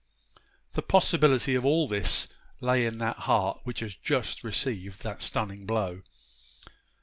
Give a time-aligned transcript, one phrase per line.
[0.73, 2.27] The possibility of all this
[2.59, 6.01] lay in that heart which had just received that stunning blow.